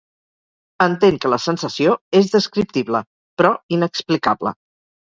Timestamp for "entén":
0.85-1.19